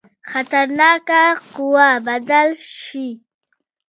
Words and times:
خطرناکه 0.29 1.23
قوه 1.53 1.89
بدل 2.07 2.49
شي. 2.79 3.07